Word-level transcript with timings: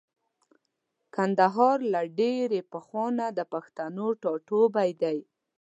کندهار 1.15 1.77
له 1.93 2.01
ډېرې 2.19 2.59
پخوانه 2.73 3.25
د 3.37 3.39
پښتنو 3.53 4.07
ټاټوبی 4.21 4.91
دی. 5.01 5.17